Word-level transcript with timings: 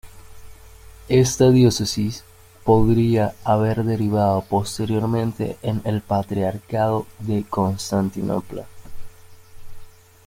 Esta 1.09 1.51
diócesis 1.51 2.23
podría 2.63 3.35
haber 3.43 3.83
derivado 3.83 4.41
posteriormente 4.41 5.59
en 5.61 5.79
el 5.85 6.01
patriarcado 6.01 7.05
de 7.19 7.43
Constantinopla. 7.47 8.65